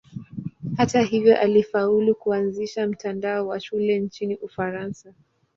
[0.77, 5.13] Hata hivyo alifaulu kuanzisha mtandao wa shule nchini Ufaransa.